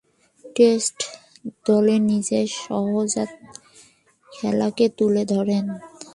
[0.55, 0.97] Test
[1.65, 3.31] দলে নিজের সহজাত
[4.29, 5.65] খেলাকে তুলে ধরেন।